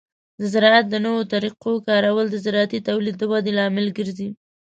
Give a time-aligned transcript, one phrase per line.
[0.41, 4.29] د زراعت د نوو طریقو کارول د زراعتي تولید د ودې لامل ګرځي.